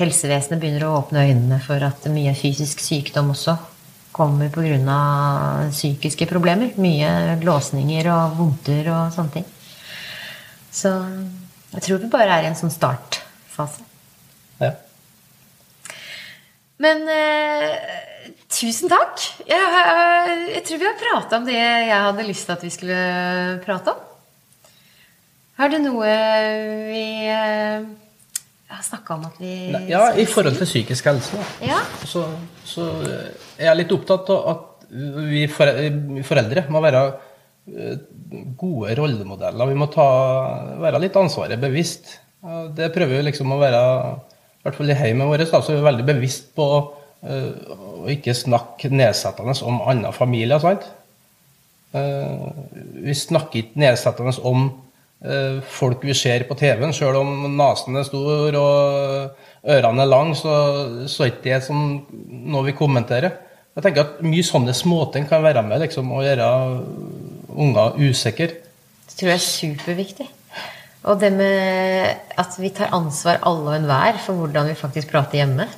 [0.00, 3.56] helsevesenet begynner å åpne øynene for at mye fysisk sykdom også
[4.16, 5.70] kommer pga.
[5.70, 6.74] psykiske problemer.
[6.76, 9.48] Mye låsninger og vondter og sånne ting.
[10.70, 10.92] Så
[11.74, 13.86] jeg tror vi bare er i en sånn startfase.
[14.60, 14.74] Ja.
[16.80, 17.98] Men eh,
[18.50, 19.22] Tusen takk.
[19.46, 19.66] Jeg,
[20.50, 23.02] jeg, tror vi har prata om det jeg hadde lyst til at vi skulle
[23.62, 24.09] prate om.
[25.60, 26.12] Har det noe
[26.88, 27.84] vi uh,
[28.70, 29.54] har snakka om at vi
[29.90, 31.40] Ja, i forhold til psykisk helse.
[31.60, 31.82] Ja.
[32.08, 32.24] Så,
[32.64, 32.86] så,
[33.58, 37.98] er jeg litt opptatt av at vi foreldre må være eh,
[38.58, 39.68] gode rollemodeller.
[39.70, 40.06] Vi må ta,
[40.82, 42.16] være litt ansvaret bevisst.
[42.74, 43.82] Det prøver vi liksom å være,
[44.58, 46.66] i hvert fall i hjemmet vårt, så er vi veldig bevisst på
[47.20, 50.58] å ikke snakke nedsettende om andre familier.
[50.62, 50.88] sant?
[51.92, 52.46] Eh,
[53.04, 54.89] vi snakker ikke nedsettende om eh,
[55.20, 60.54] folk vi ser på TV-en, sjøl om nesen er stor og ørene er lange, så,
[61.04, 61.86] så er ikke det sånn
[62.48, 63.34] noe vi kommenterer.
[63.76, 66.48] Jeg tenker at Mye sånne småting kan være med liksom, å gjøre
[67.50, 68.48] unger usikre.
[69.10, 70.26] Det tror jeg er superviktig.
[71.08, 75.40] Og det med at vi tar ansvar alle og enhver for hvordan vi faktisk prater
[75.40, 75.68] hjemme.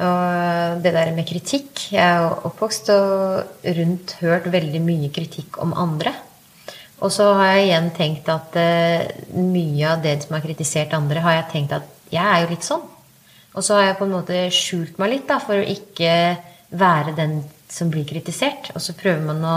[0.00, 5.74] Og det der med kritikk Jeg er oppvokst og rundt hørt veldig mye kritikk om
[5.76, 6.14] andre.
[7.00, 11.22] Og så har jeg igjen tenkt at uh, mye av det som har kritisert andre,
[11.24, 12.84] har jeg tenkt at jeg er jo litt sånn.
[13.50, 16.12] Og så har jeg på en måte skjult meg litt da, for å ikke
[16.70, 18.70] være den som blir kritisert.
[18.74, 19.56] Og så prøver man å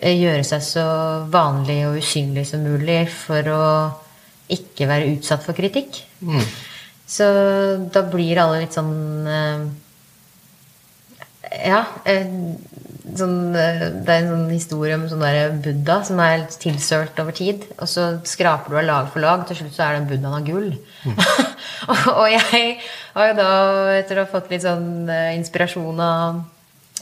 [0.00, 0.86] eh, gjøre seg så
[1.32, 3.66] vanlig og usynlig som mulig for å
[4.52, 6.04] ikke være utsatt for kritikk.
[7.06, 7.26] Så
[7.92, 8.94] da blir alle litt sånn
[9.30, 9.66] eh,
[11.52, 11.84] Ja.
[12.04, 12.26] eh,
[13.16, 17.36] Sånn, eh, det er en sånn historie om sånn der Buddha som er tilsølt over
[17.36, 17.62] tid.
[17.78, 19.44] Og så skraper du av lag for lag.
[19.46, 20.72] Til slutt så er den buddhaen av gull.
[21.92, 22.80] og, og jeg
[23.14, 23.50] har jo da,
[23.94, 26.42] etter å ha fått litt sånn eh, inspirasjon av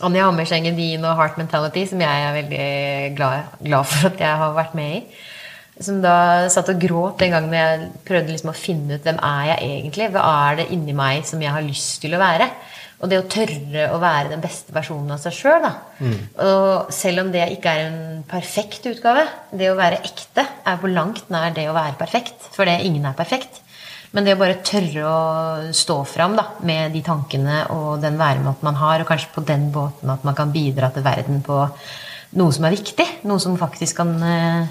[0.04, 2.68] Anja Hammerseng Edin og Heart Mentality, som jeg er veldig
[3.16, 5.02] glad, glad for at jeg har vært med i.
[5.82, 9.54] Som da satt og gråt den gangen jeg prøvde liksom å finne ut hvem er
[9.54, 10.12] jeg egentlig.
[10.14, 12.52] Hva er det inni meg som jeg har lyst til å være?
[13.04, 15.66] Og det å tørre å være den beste versjonen av seg sjøl.
[16.40, 20.88] Og selv om det ikke er en perfekt utgave, det å være ekte er på
[20.88, 22.48] langt nær det å være perfekt.
[22.54, 23.60] For det ingen er perfekt.
[24.14, 28.68] Men det å bare tørre å stå fram da, med de tankene og den væremåten
[28.68, 31.64] man har, og kanskje på den båten at man kan bidra til verden på
[32.38, 34.70] noe som er viktig, noe som faktisk kan eh,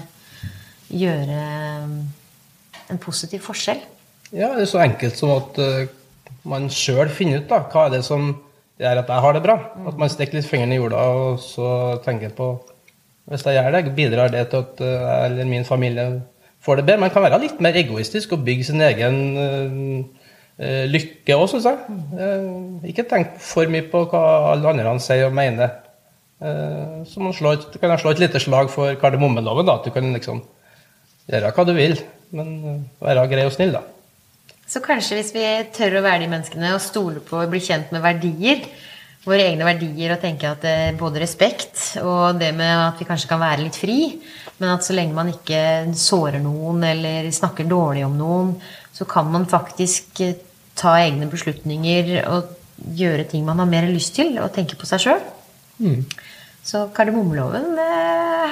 [0.96, 1.92] gjøre eh,
[2.88, 3.84] en positiv forskjell.
[4.32, 5.92] Ja, det er så enkelt som at eh,
[6.48, 8.32] man sjøl finner ut da, hva er det som
[8.80, 9.56] gjør at jeg har det bra.
[9.88, 11.68] At man stikker litt fingeren i jorda og så
[12.04, 12.54] tenker på
[13.30, 16.20] Hvis jeg gjør det, bidrar det til at eh, jeg eller min familie
[16.60, 17.00] får det bedre.
[17.00, 19.16] Man kan være litt mer egoistisk og bygge sin egen
[20.58, 21.96] eh, lykke òg, syns jeg.
[22.12, 24.20] Uh, ikke tenk for mye på hva
[24.52, 25.72] alle andre sier og mener.
[26.36, 29.66] Uh, så man slår, du kan slå et lite slag for kardemommeloven.
[29.66, 30.44] da, At du kan liksom
[31.32, 31.96] gjøre hva du vil,
[32.36, 33.86] men være grei og snill, da.
[34.74, 37.92] Så kanskje hvis vi tør å være de menneskene og stole på og bli kjent
[37.94, 38.64] med verdier,
[39.22, 43.06] våre egne verdier, og tenke at det er både respekt og det med at vi
[43.06, 43.98] kanskje kan være litt fri,
[44.58, 45.60] men at så lenge man ikke
[45.94, 48.50] sårer noen eller snakker dårlig om noen,
[48.90, 50.34] så kan man faktisk eh,
[50.74, 52.50] ta egne beslutninger og
[52.98, 55.22] gjøre ting man har mer lyst til, og tenke på seg sjøl.
[56.66, 57.88] Så kardemommeloven det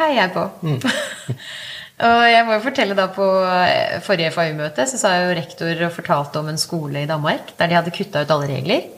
[0.05, 0.47] heier jeg på.
[2.03, 5.95] og jeg må jo fortelle da På eh, forrige FAU-møte så sa jo rektor og
[5.95, 8.89] fortalte om en skole i Danmark der de hadde kutta ut alle regler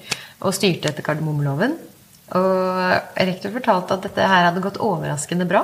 [0.44, 1.76] og styrte etter kardemommeloven.
[2.36, 5.62] Og rektor fortalte at dette her hadde gått overraskende bra.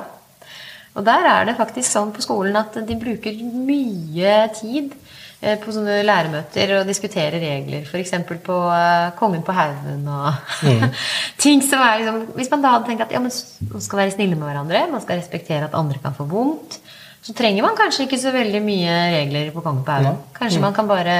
[0.97, 4.91] Og der er det faktisk sånn på skolen at de bruker mye tid
[5.39, 7.85] eh, på sånne læremøter og diskuterer regler.
[7.87, 8.15] F.eks.
[8.43, 10.57] på eh, Kongen på haugen og
[11.43, 13.31] ting som er liksom Hvis man da hadde tenkt at ja, men
[13.71, 16.81] man skal være snille med hverandre, man skal respektere at andre kan få vondt,
[17.21, 20.17] så trenger man kanskje ikke så veldig mye regler på Kongen på haugen.
[20.33, 21.15] Kanskje man kan bare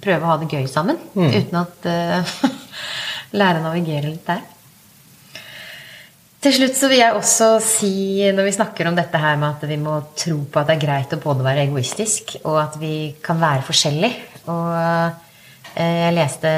[0.00, 2.34] prøve å ha det gøy sammen uten at uh,
[3.40, 4.42] lære å navigere litt der.
[6.44, 7.94] Til slutt så vil jeg også si,
[8.36, 10.82] når vi snakker om dette her med at vi må tro på at det er
[10.82, 16.52] greit å både være egoistisk, og at vi kan være forskjellige Og eh, jeg leste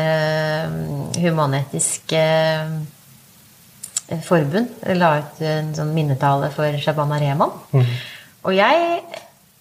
[0.72, 0.88] mm,
[1.22, 2.66] Human-Etisk eh,
[4.26, 7.54] Forbund la ut en sånn minnetale for Shabana Rehman.
[8.46, 9.00] Og jeg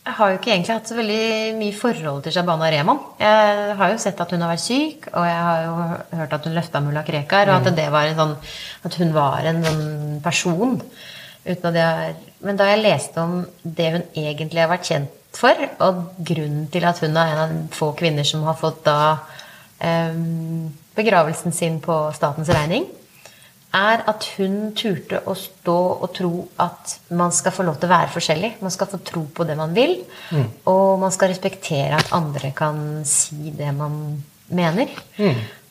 [0.05, 2.99] har jo ikke egentlig hatt så veldig mye forhold til Shabana Rehman.
[3.17, 5.73] Jeg har jo sett at hun har vært syk, og jeg har jo
[6.19, 8.35] hørt at hun løfta mulla Krekar, og at det var en sånn
[8.85, 9.85] At hun var en sånn
[10.25, 10.77] person.
[11.45, 16.69] Jeg, men da jeg leste om det hun egentlig har vært kjent for, og grunnen
[16.73, 18.97] til at hun er en av få kvinner som har fått da
[19.81, 20.13] eh,
[20.95, 22.85] begravelsen sin på statens regning,
[23.75, 26.31] er at hun turte å stå og tro
[26.63, 28.53] at man skal få lov til å være forskjellig.
[28.63, 29.97] Man skal få tro på det man vil,
[30.71, 33.99] og man skal respektere at andre kan si det man
[34.47, 34.91] mener.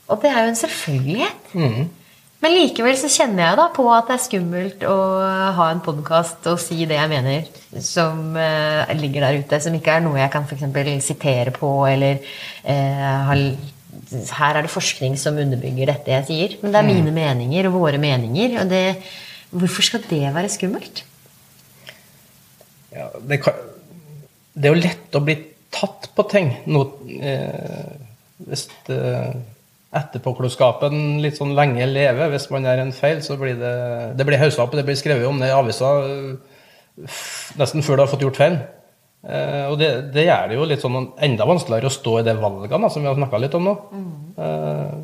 [0.08, 1.52] Og det er jo en selvfølgelighet.
[2.44, 4.96] Men likevel så kjenner jeg da på at det er skummelt å
[5.56, 7.46] ha en podkast og si det jeg mener,
[7.80, 11.06] som eh, ligger der ute, som ikke er noe jeg kan f.eks.
[11.06, 13.38] sitere på, eller eh, ha
[14.38, 16.56] her er det forskning som underbygger dette jeg sier.
[16.62, 18.58] Men det er mine meninger og våre meninger.
[18.62, 18.84] Og det,
[19.54, 21.04] hvorfor skal det være skummelt?
[22.94, 23.58] Ja, det, kan,
[24.54, 25.36] det er jo lett å bli
[25.74, 26.52] tatt på ting.
[26.70, 27.94] Noe, eh,
[28.46, 29.34] hvis eh,
[29.94, 33.74] etterpåklokskapen litt sånn lenge lever, hvis man gjør en feil, så blir det
[34.18, 37.10] det blir haussa opp, det blir skrevet om det i avisa eh,
[37.58, 38.58] nesten før du har fått gjort feil.
[39.24, 42.34] Eh, og det, det gjør det jo litt sånn enda vanskeligere å stå i det
[42.40, 43.74] valgene da, som vi har snakka litt om nå.
[44.44, 44.98] Eh,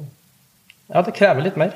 [0.91, 1.73] ja, det krever litt mer.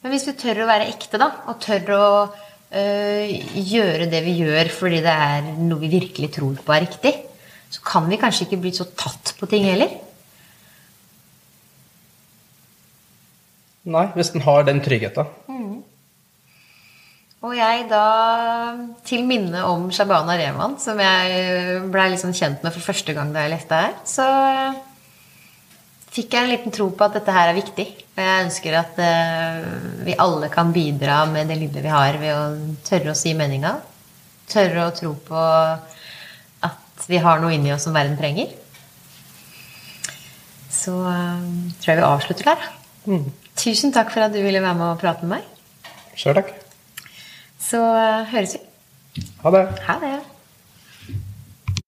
[0.00, 3.32] Men hvis vi tør å være ekte, da, og tør å øh,
[3.72, 7.14] gjøre det vi gjør fordi det er noe vi virkelig tror på er riktig,
[7.70, 9.92] så kan vi kanskje ikke bli så tatt på ting heller.
[13.90, 15.36] Nei, hvis en har den tryggheten.
[17.40, 18.04] Og jeg da,
[19.08, 23.46] til minne om Shabana Rehman, som jeg blei liksom kjent med for første gang da
[23.46, 24.26] jeg leste her, så
[26.12, 27.86] fikk jeg en liten tro på at dette her er viktig.
[28.12, 29.70] Og jeg ønsker at eh,
[30.04, 33.72] vi alle kan bidra med det lille vi har, ved å tørre å si meninga.
[34.50, 35.44] Tørre å tro på
[36.68, 38.52] at vi har noe inni oss som verden trenger.
[40.68, 42.72] Så eh, tror jeg vi avslutter der.
[43.56, 45.94] Tusen takk for at du ville være med og prate med meg.
[46.20, 46.59] Sjøl takk.
[47.70, 49.22] Så eh, høres vi.
[49.44, 49.64] Ha det.
[49.86, 50.16] Ha det.